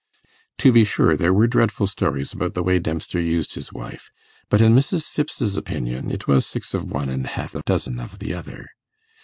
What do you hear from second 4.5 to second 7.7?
in Mrs. Phipps's opinion, it was six of one and half a